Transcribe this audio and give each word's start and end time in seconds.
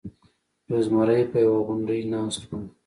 یو 0.69 0.79
زمری 0.87 1.21
په 1.31 1.37
یوه 1.45 1.59
غونډۍ 1.65 2.01
ناست 2.13 2.41
و. 2.45 2.51